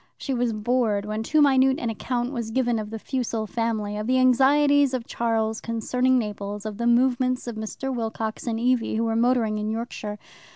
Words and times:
She 0.17 0.33
was 0.33 0.51
bored 0.51 1.05
when 1.05 1.21
too 1.21 1.43
minute 1.43 1.77
an 1.77 1.91
account 1.91 2.31
was 2.33 2.49
given 2.49 2.79
of 2.79 2.89
the 2.89 2.97
Fussell 2.97 3.45
family, 3.45 3.97
of 3.97 4.07
the 4.07 4.17
anxieties 4.17 4.95
of 4.95 5.05
Charles 5.05 5.61
concerning 5.61 6.17
Naples, 6.17 6.65
of 6.65 6.77
the 6.79 6.87
movements 6.87 7.45
of 7.45 7.55
Mr. 7.55 7.95
Wilcox 7.95 8.47
and 8.47 8.59
Evie, 8.59 8.95
who 8.95 9.03
were 9.03 9.15
motoring 9.15 9.59
in 9.59 9.69
Yorkshire. 9.69 10.17